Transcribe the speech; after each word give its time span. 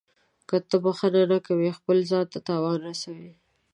•که 0.47 0.55
ته 0.69 0.75
بښنه 0.83 1.23
نه 1.31 1.37
کوې، 1.47 1.69
خپل 1.77 1.97
ځان 2.09 2.25
ته 2.31 2.39
تاوان 2.47 2.79
رسوې. 2.89 3.31